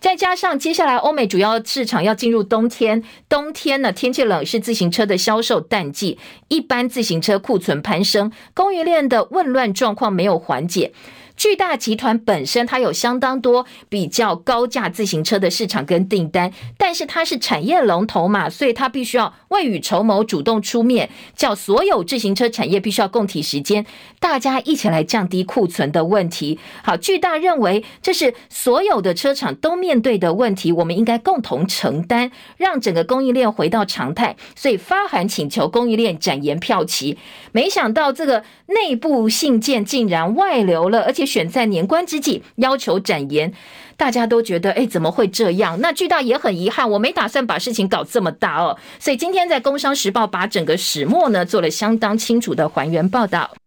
[0.00, 10.92] 再加上接下来欧美主要市场要进入冬天，冬天呢，天气冷，是自行车的销售淡季，一般自行车库存攀升，供应链的混乱状况没有缓解。
[11.38, 23.86] 巨大集团本身，它有相当多比较高价自行车的市场跟订单，但是它是产业龙头嘛，所以它必须要未雨绸缪，主动出面，叫所有自行车产业必须要共体时间，
[24.18, 26.58] 大家一起来降低库存的问题。
[26.82, 37.16] 好，巨大认为这是所有的车厂都面对的问题，我们应该共同承担，让整个供应链回到常态，所以发函请求供应链展延票期。
[37.52, 41.27] 没想到这个内部信件竟然外流了，而且。
[41.28, 43.52] 选在年关之际要求展颜，
[43.98, 45.78] 大家都觉得哎，怎么会这样？
[45.80, 48.78] 那巨大也很遗憾，我没打算把事情搞这么大哦。
[48.98, 53.57] 所以今天在《工商时报》把整个始末呢做了相当清楚的还原报道。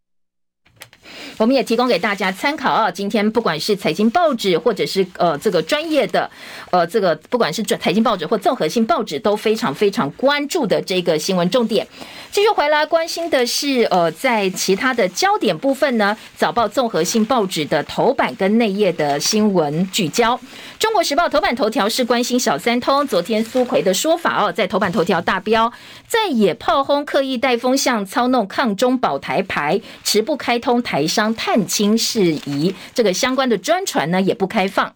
[1.38, 2.90] 我们也提供给大家参考啊。
[2.90, 6.30] 今天不管是财经报纸，或者是呃这个专业的
[6.70, 11.88] 呃这个不管是专财经报纸或综合性报纸，都非常非常关注的这个新闻重点。
[12.32, 20.40] 继续回来关心的是呃在其他的焦点部分呢，早报综合性报纸的头版跟内页的新闻聚焦。
[20.80, 25.72] 中国时报头版头条是关心小三通，昨天苏奎的说法哦，在头版头条大标，
[26.08, 34.94] 在野炮轰刻意带风向操弄抗中保台牌，迟不开通台商探亲事宜，这个相关的专船呢也不开放。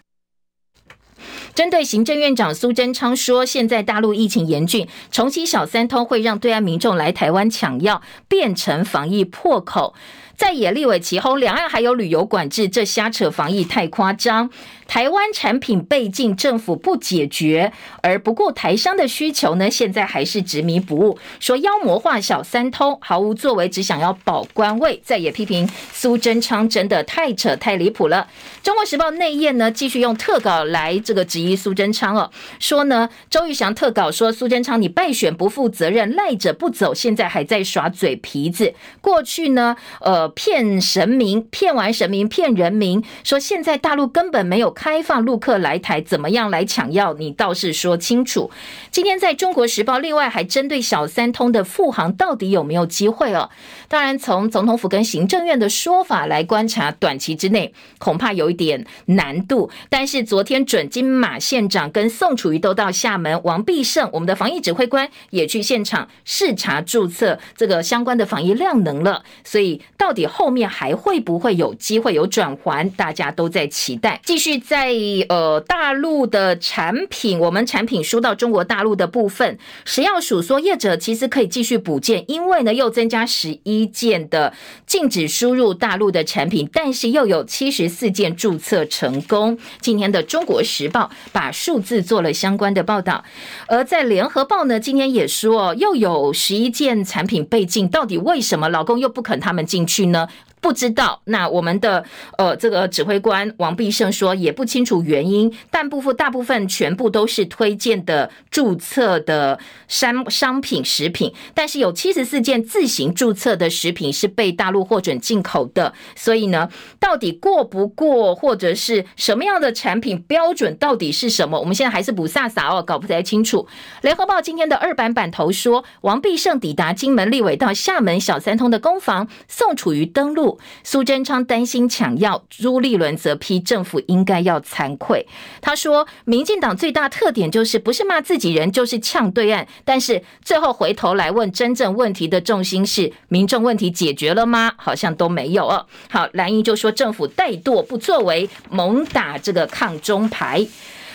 [1.53, 9.93] 针对行政院长苏贞昌说，现在大陆疫情严峻，重启小三通会让对岸民众来台湾抢药，变成防疫破口。
[10.35, 14.49] 在野立委齐轰，两岸还有旅游管制，这瞎扯防疫太夸张。
[14.87, 19.69] 台湾产品被禁，政府不解决，而不顾台商的需求呢？
[19.69, 25.01] 现在还是执迷不悟，说妖魔化小三通，毫无作为，只想要保官位。
[25.03, 28.27] 再也批评苏贞昌真的太扯太离谱了。
[28.61, 32.29] 中国时报内页呢，继续用特稿来这个质疑苏贞昌哦，
[32.59, 38.73] 说呢，周玉祥特稿说苏贞昌你败选不负责任，赖着不走，现在还在耍嘴皮子。
[39.01, 44.74] 过去呢，呃，骗神明，骗完神明骗人民，说现在大陆根本没有。
[44.75, 47.13] 开放陆客来台，怎么样来抢药？
[47.13, 48.51] 你倒是说清楚。
[48.91, 53.49] 今天在中国时报，另外还针对小三通的复航到底有没有机会哦？
[53.87, 59.69] 当然，从总统府跟行政院的说法来观察，短期之内恐怕有一点难度。
[59.89, 69.23] 但是昨天准金马县长跟宋楚瑜都到厦门，王必胜我们的防疫指挥官也去现场视察注册这个相关的防疫量能了。
[69.45, 72.89] 所以到底后面还会不会有机会有转圜？
[72.95, 74.19] 大家都在期待。
[74.25, 74.64] 继续。
[74.67, 74.91] 在
[75.29, 84.53] 呃大陆的产品，我们产品输到中国大陆的部分，食药署说业者其实可以继续补件，因为呢又增加十一件的
[84.87, 89.57] 禁止输入大陆的产品，但是又有七十四件注册成功。
[89.79, 93.23] 今天的中国时报把数字做了相关的报道，
[93.67, 100.27] 而在联合报呢，今天也说又有十一件产品被禁，到底为什么老公又不肯他们进去呢？
[100.65, 102.03] 不知道，那我们的
[102.39, 116.67] 呃这个指挥官王必胜说也不清楚原因，但部分大部分全部都是推荐的注册的商商品食品，但是有七十四件自行注册的食品是被大陆获准进口的，所以呢，
[116.99, 123.67] 到底过不过或者是什么样的产品标准到底是什么，我们现在还是不飒飒哦，搞不太清楚。
[124.01, 130.54] 联合报今天的二版版头说，王必胜抵达金门立委到厦门小三通的攻防，宋楚瑜登陆。
[130.83, 135.27] 苏贞昌担心抢药，朱立伦则批政府应该要惭愧。
[135.61, 139.67] 他说，民进党最大特点就是不是骂自己人，就是呛对岸。
[139.83, 144.73] 但是最后回头来问，真正问题的重心是民众问题解决了吗？
[144.77, 145.85] 好像都没有哦。
[146.09, 150.65] 好，蓝英就说政府怠惰不作为，猛打这个抗中牌。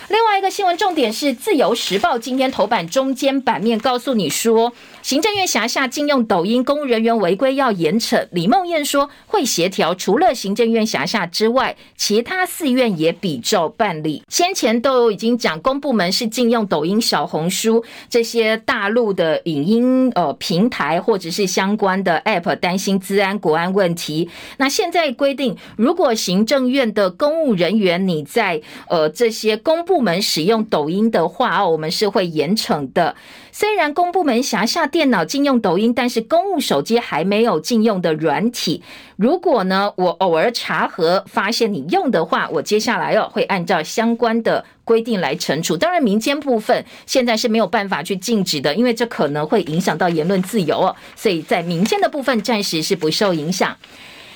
[0.08, 4.72] 另外一个新闻重点是《自由时报》今天头版中间版面告诉你说，
[5.02, 8.28] 行政院辖下禁用抖音公务人员违规要严惩。
[8.32, 14.22] 李梦燕说会协调，除了行政院辖下之外，其他四院也比照办理。
[14.28, 24.28] 先前都已经讲公部门是禁用抖音、小红书这些大陆的影音呃平台或者是相关的 App，担心治安国安问题。
[24.58, 33.16] 那现在规定，如果行政院的公务人员你在呃这些公部门使用抖音的话，哦我们是会严惩的。
[33.52, 38.82] 虽然公部门辖下电脑禁用抖音，但是公务手机还没有禁用的软体。
[39.16, 45.76] 如果呢，我偶尔查核发现你用的话，我接下来哦会按照相关的规定来惩处。
[45.76, 50.96] 当然，民间部分现在是没有办法去禁止的，因为这可能会影响到言论自由哦。
[51.14, 53.76] 所以在民间的部分暂时是不受影响。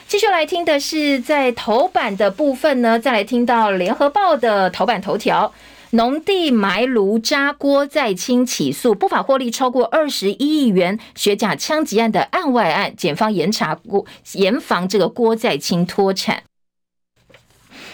[0.06, 5.52] 继续来听的是在头版的部分呢，再来听到联合报的头版头条。
[5.94, 16.42] 农地埋炉渣，郭在清起诉不法获利超过二十一亿元，学甲枪击案的案外案，检方严查郭，严防这个郭在清脱产。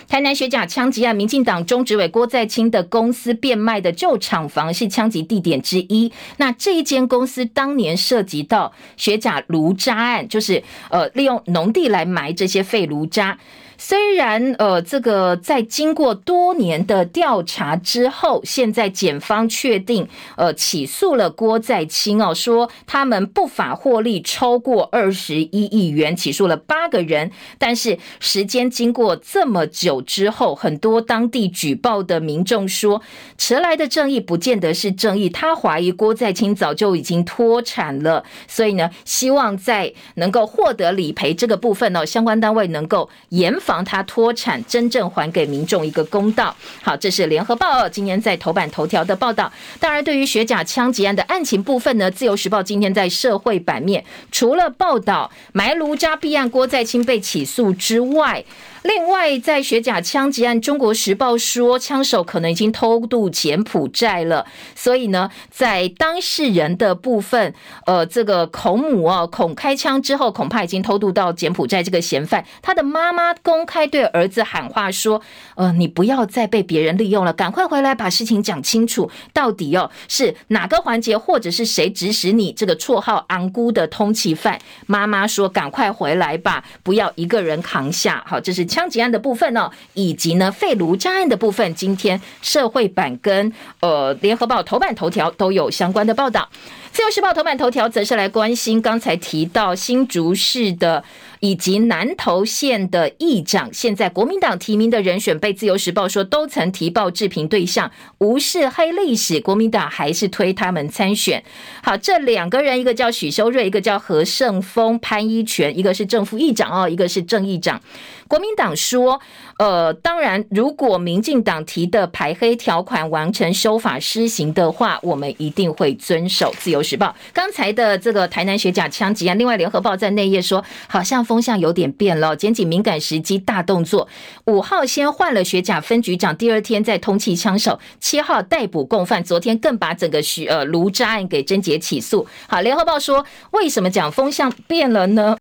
[0.08, 6.10] 台南学甲枪击案，民进党中执委郭在清的公司变卖的旧厂房是枪击地点之一。
[6.38, 13.38] 那这一间公司当年涉及到学甲炉渣案，就是呃利用农地来埋这些废炉渣。
[13.82, 20.06] 虽然呃，这个在经过多年的调查之后，现在检方确定
[20.36, 27.30] 呃起诉了郭在清哦，说他们不法获利超过二十一亿元，起诉了八个人。
[27.56, 33.00] 但是时间经过这么久之后，很多当地举报的民众说，
[33.38, 35.30] 迟来的正义不见得是正义。
[35.30, 46.52] 他怀疑郭在清早就已经脱产了，所以呢，希望在能够获得理赔这个部分呢，相关单位能够严防防他脱产，真正还给民众一个公道。
[46.82, 49.52] 好，这是联合报今天在头版头条的报道。
[49.78, 58.44] 当然，对于学甲枪击案的案情部分呢，自由时报今天在社会版面除了报道埋炉渣弊案郭在清被起诉之外，
[58.82, 64.46] 另外，在学甲枪击案，《中国时报》说枪手可能已经偷渡柬埔寨了。
[64.74, 67.54] 所以呢，在当事人的部分，
[67.84, 71.82] 呃，这个孔母啊，孔开枪之后，恐怕已经偷渡到柬埔寨。
[71.82, 75.20] 这个嫌犯，他的妈妈公公开对儿子喊话说
[75.54, 88.64] ：“呃，你不要再被别人利用了，赶快回来把事情讲清楚，到底哦是哪个环节，或者是谁指使你这个绰号‘昂姑’的通缉犯？”妈妈说：“赶快回来吧，不要一个人扛下。”好，这是。
[88.64, 96.48] 枪击案的部分呢，以及呢废炉渣案的部分，今天社会版跟呃联合报头版头条都有相关的报道。
[96.92, 101.04] 自由时报头版头条则是来关心刚才提到新竹市的
[101.38, 111.42] 以及南投县的议长，现在国民党提名的人选被自由时报说都曾提报置评对象，无视黑历史，国民党还是推他们参选。
[111.82, 117.80] 好，这两个人，一个叫许修睿，一个叫何胜峰、潘一权，一个是正副议长哦，一个是正议长。
[118.28, 119.18] 国民党说，
[119.58, 126.54] 呃，当然，如果民进党提的排黑条款完成修法施行的话，我们一定会遵守。
[126.58, 134.08] 自由时报刚才的这个台南学甲枪击案，另外联合报在内页说，好像风向有点变了，检警敏感时机大动作。
[134.46, 142.26] 五号先换了学甲分局长，第二天再通缉枪手，七号逮捕共犯，昨天更把整个徐呃卢渣案给侦结起诉。
[142.48, 145.36] 好，联合报说，为什么讲风向变了呢？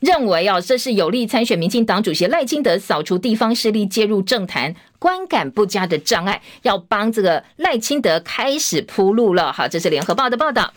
[0.00, 4.74] 认为啊，这是有利参选民进党主席赖清德扫除地方势力介入政坛
[5.04, 9.52] 观感不佳的障碍，要帮这个赖清德开始铺路了。
[9.52, 10.72] 好，这是联合报的报道。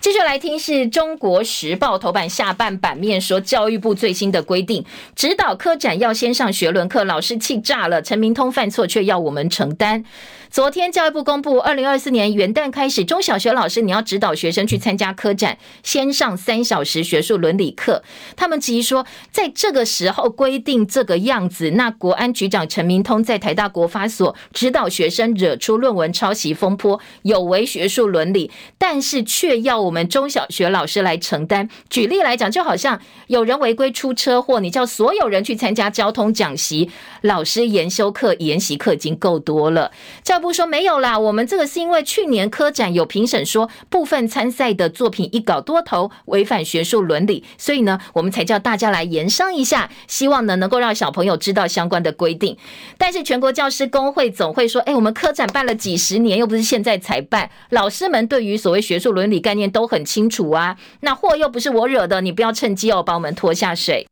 [0.00, 4.84] 继续来听是中国时报头版下半版面说，教育部最新的规定，
[5.14, 8.00] 指导科展要先上学伦课，老师气炸了。
[8.00, 10.04] 陈明通犯错却要我们承担。
[10.48, 18.02] 昨天教育部公布，二零二四年元旦开始，中小学老师你要指导学生去参加科展，先上三小时学术伦理课。
[18.36, 31.68] 他们质疑说，在这个时候规定这个样子，那国安局长陈明通在台大国发所指导学生惹出论文抄袭风波，有违学术伦理，但是却要我们中小学老师来承担。
[31.88, 36.90] 举例来讲，就好像有人违规出车祸，你叫所有人去参加交通讲习，
[37.22, 39.92] 老师研修课、研习课已经够多了。
[40.24, 52.56] 教育部说没有啦，我们这个是因为去年科展有评审说部分参赛的作品一稿多投，违反学术伦理，所以呢，我们才叫大家来研商一下，希望呢能够让小朋友知道相关的规定。
[52.98, 60.78] 但是全国教师工会总会说，哎，我们科展办了几十年，又不是现在才办，老师们对于所谓学术伦理概念都很清楚啊。
[61.00, 64.06] 那祸又不是我惹的，你不要趁机哦把我们拖下水。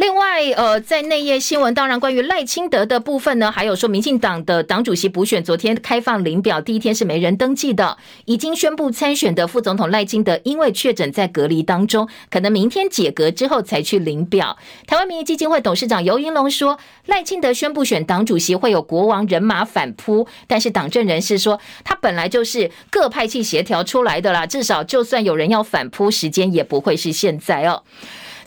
[0.00, 7.98] 另外，呃，在内页新闻，当然关于赖清德的部分呢，还有说民进党的党主席补选，昨天开放领表，第一天是没人登记的。
[8.24, 14.56] 已经宣布参选的副总统赖清德，因为确诊在隔离当中，可能明天解隔之后才去领表。
[14.86, 27.82] 台湾民意基金会董事长游盈龙说，赖清德宣布选党主席会有国王人马反扑，但是党政人士说，他本来就是各派系协调出来的啦，至少就算有人要反扑，时间也不会是现在哦。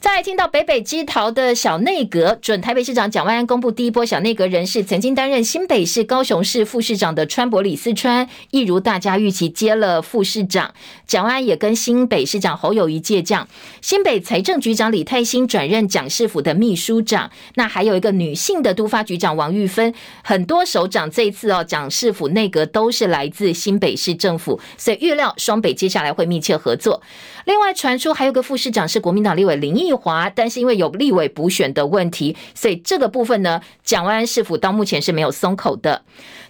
[0.04, 10.74] 再听到北北基桃的小内阁，准台北市长蒋万安公布第一波小内阁人士，曾经担任新北市、高雄市副市长的川博李四川，一如大家预期接了副市长。
[11.08, 13.48] 蒋万安也跟新北市长侯友谊借将，
[13.80, 17.32] 新北财政局长李泰兴转任蒋市府的秘书长。
[17.56, 27.02] 那还有一个女性的都发局长王玉芬，很多首长这次哦，蒋市府内阁都是来自新北市政府，所以预料双北接下来会密切合作。
[27.46, 36.04] 另外传出还有个副市长是国民党立委林义华，但是因为有立委补选的问题，所以这个部分呢，蒋万安市府到目前是没有松口的。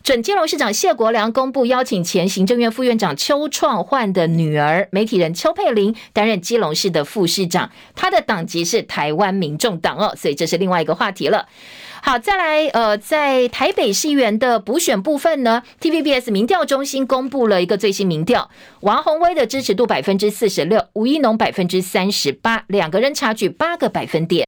[0.04, 11.48] 准基隆市长谢国良公布邀请前行政院副院长邱创焕的女儿媒体人邱佩玲担任基隆市的副市长，他的党籍是台湾民众党哦，所以这是另外一个话题了。
[12.06, 18.50] 好，再来，呃，在台北市议员的补选部分呢，TVBS 民调中心公布了一个最新民调，
[18.82, 24.46] 王宏威的支持度百分之四十六，吴一农百分之三十八，两个人差距八个百分点。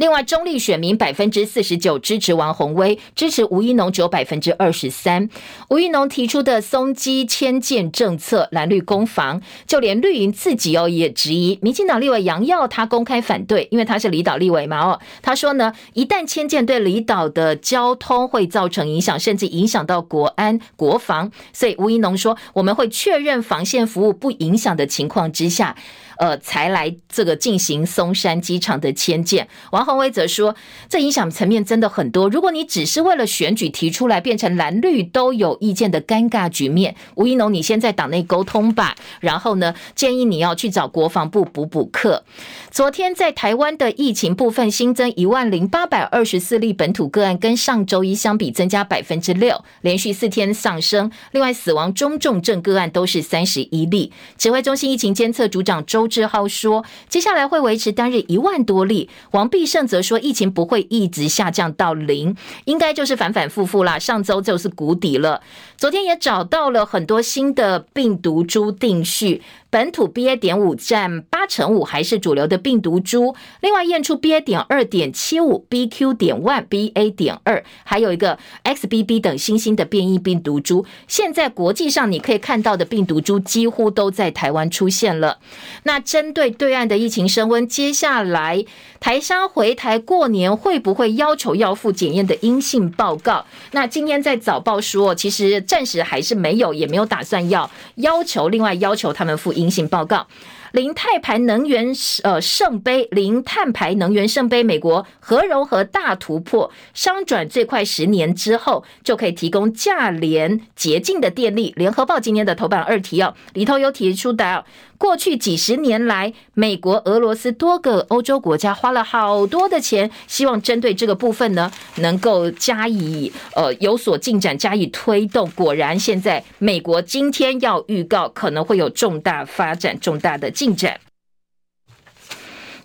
[0.00, 5.28] 另外，中立选民百分之四十九支持王鸿薇，支持吴怡农只有百分之二十三。
[5.68, 11.58] 吴怡农提出的松基迁建政策，蓝绿攻防，就连绿营自己哦也质疑。
[11.60, 25.76] 民进党立委杨耀他公开反对，因为他是离岛立委嘛哦，他说呢，一旦迁建对离岛的交通会造成影响，甚至影响到国安国防，所以吴怡农说，我们会确认防线服务不影响的情况之下。
[26.20, 29.48] 呃，才来这个进行松山机场的迁建。
[29.72, 30.54] 王宏威则说，
[30.86, 32.28] 这影响层面真的很多。
[32.28, 36.94] 如果你只是为了选举提出来，变成蓝绿都有意见的尴尬局面。
[37.14, 38.94] 吴一农，你先在党内沟通吧。
[39.20, 42.22] 然后呢，建议你要去找国防部补补课。
[42.70, 51.10] 昨天在台湾的疫情部分，新增一万零八百二十四例本土个案，跟上周一相比增加百分之六，连续四天上升。
[51.32, 54.12] 另外，死亡中重症个案都是三十一例。
[54.36, 59.08] 指挥中心疫情监测组长周志浩说，接下来会维持单日一万多例。
[59.30, 63.98] 王必胜则说，疫情不会一直下降到零，应该就是反反复复啦。
[63.98, 65.40] 上周就是谷底了，
[65.78, 69.40] 昨天也找到了很多新的病毒株定序。
[69.70, 70.36] 本土 BA.
[70.36, 73.36] 点五占八成五，还是主流的病毒株。
[73.60, 74.40] 另外验出 BA.
[74.40, 76.14] 点二点七五、BQ.
[76.14, 77.14] 点 one、BA.
[77.14, 80.84] 点二，还有一个 XBB 等新兴的变异病毒株。
[81.06, 85.38] 现在国际上你可以看到的病毒株几乎都在台湾出现了。
[85.84, 88.64] 那针对对岸的疫情升温，接下来
[88.98, 93.44] 台商回台过年会不会要求要附检验的阴性报告？
[93.70, 99.52] 那今天在早报说，其实暂时还是没有，也没有打算要要求，另外要求他们附。
[99.60, 100.26] 阴性报告。
[100.72, 101.88] 零碳排能源
[102.22, 111.74] 呃圣杯，零碳排能源圣杯，美国核融合大突破，商转最快十年之后就可以提供价廉洁净的电力。
[111.76, 114.64] 联合报今天的头版二题哦，里头有提出的，
[115.00, 125.50] 过去几十年来，美国、俄罗斯多个欧洲国家花了好多的钱，希望针对这个部分呢，能够加以呃有所进展，加以推动。
[125.52, 130.50] 果然，现在美国今天要预告，可能会有重大发展，重大的。
[130.50, 131.00] 进展。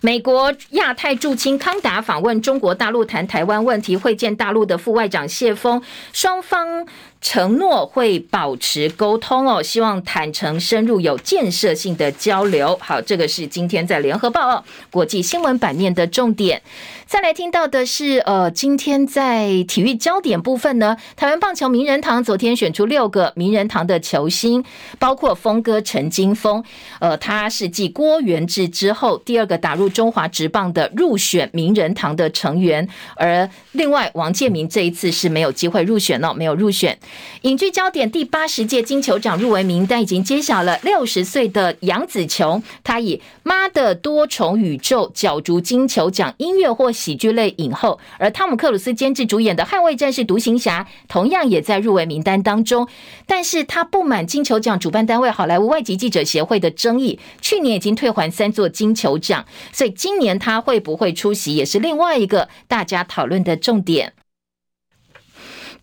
[0.00, 5.82] 美国亚太驻青康达访问中国大陆，谈台湾问题，会见大陆的副外长谢锋，
[6.14, 6.86] 双方。
[7.28, 12.78] 承诺会保持沟通哦，希望坦诚深入有建设性的交流。
[12.80, 14.62] 好，这个是今天在联合报哦
[14.92, 16.62] 国际新闻版面的重点。
[17.04, 24.64] 再来听到的是，呃，今天在体育焦点部分呢，台湾棒球名人堂昨天选出六个名人堂的球星，
[25.00, 26.62] 包括峰哥陈金峰，
[27.00, 36.96] 呃，他是继郭元志之后第二个打入中华职棒的入选名人堂的成员，而另外王建民这一次是没有机会入选哦，没有入选。
[37.42, 52.88] 影剧焦点第八十届金球奖入围名单已经揭晓了，六十岁的杨紫琼，她以《妈的多重宇宙》角逐金球奖音乐或喜剧类影后，而汤姆克鲁斯监制主演的《捍卫战士独行侠》同样也在入围名单当中，
[53.26, 64.14] 但是他不满金球奖主办单位好莱坞外籍记者协会的争议，去年已经退还三座金球奖，所以今年他会不会出席，也是另外一个大家讨论的重点。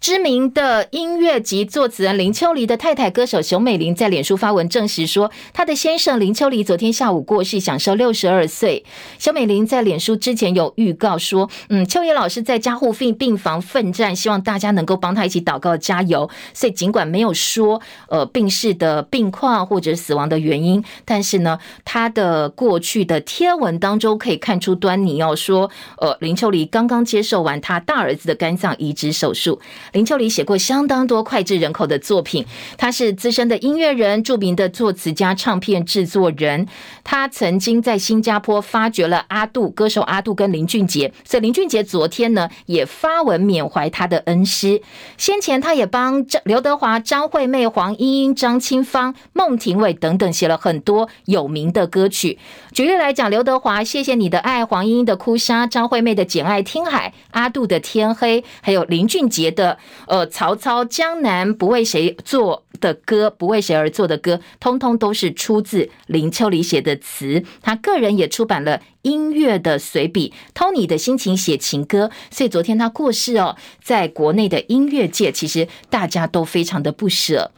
[0.03, 8.83] 知名的音乐及作词人林秋离的太太歌手熊美玲在脸书发文证实说，她的先生林秋离昨天下午过世，享寿六十二岁。
[9.17, 16.29] 熊美玲在脸书之前有预告说，嗯，秋离老师在加护病房奋战，希望大家能够帮他一起祷告加油。
[16.53, 29.61] 所以尽管没有说呃病逝的病况或者死亡的原因，但是呢，他的过去的贴文当中可以看出端倪哦，说呃林秋离刚刚接受完他大儿子的肝脏移植手术。
[29.93, 32.45] 林秋离写过相当多脍炙人口的作品，
[32.77, 36.67] 他是资深的音乐人、著名的作词家、唱片制作人。
[37.03, 44.81] 他曾经在新加坡发掘了阿杜歌手阿杜跟林俊杰，所以林俊杰昨天呢也发文缅怀他的恩师。
[45.17, 52.39] 先前他也帮刘德华、张惠妹、黄莺莺、张清芳、孟庭苇等等写了很多有名的歌曲。
[52.73, 59.77] 举例来讲，刘德华《谢谢你的爱》，黄莺莺的《哭砂》，张惠妹的《简爱听海》，阿杜的《天黑》，还有林俊杰的。
[60.07, 67.43] 呃，曹操江南不为谁做的歌，不为谁而作的歌，通通都是出自林秋离写的词。
[67.61, 72.09] 他个人也出版了音乐的随笔，偷你的心情写情歌。
[72.31, 77.51] 所以昨天他过世哦，在国内的音乐界，其实大家都非常的不舍。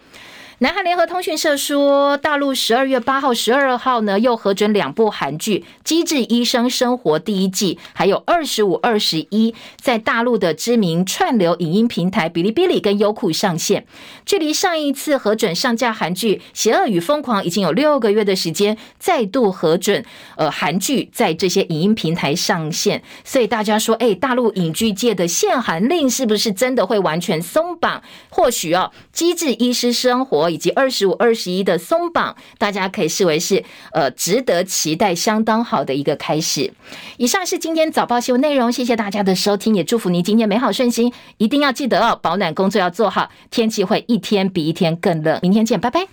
[0.60, 13.86] 南韩联合通讯社说，大陆十二月八号、十二号呢，又核准两部韩剧《机智医生生活》第一季，还有二十五、二十一，在大陆的知名串流影音平台哔哩哔哩跟优酷上线。
[14.26, 20.06] 距离上一次核准上架韩剧《邪恶与疯狂》已经有六个月的时间，再度核准
[20.38, 23.04] 呃韩剧在这些影音平台上线。
[23.26, 28.02] 所以大家说，哎，大陆影剧界的限韩令是不是真的会完全松绑？
[28.30, 30.44] 或许哦，《机智医师生活》。
[30.50, 36.74] 以及二十五、二十一的松绑，大家可以视为是呃值得期待、相当好的一个开始。
[37.18, 41.12] 以上是今天早报新闻内容，谢谢大家的收听，也祝福您今天美好顺心。
[41.38, 45.40] 一定要记得哦，保暖工作要做好，天气会一天比一天更冷。
[45.42, 46.08] 明天见，拜拜。